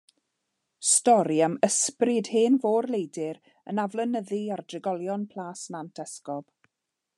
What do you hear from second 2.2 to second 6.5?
hen fôr-leidr yn aflonyddu ar drigolion Plas Nant Esgob.